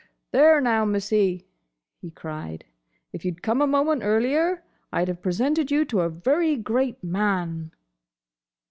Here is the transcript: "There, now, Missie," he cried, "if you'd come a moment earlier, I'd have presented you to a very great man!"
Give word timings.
"There, 0.31 0.59
now, 0.59 0.83
Missie," 0.83 1.45
he 1.99 2.09
cried, 2.09 2.65
"if 3.13 3.23
you'd 3.23 3.43
come 3.43 3.61
a 3.61 3.67
moment 3.67 4.01
earlier, 4.03 4.63
I'd 4.91 5.09
have 5.09 5.21
presented 5.21 5.69
you 5.69 5.85
to 5.85 5.99
a 6.01 6.09
very 6.09 6.55
great 6.55 7.03
man!" 7.03 7.71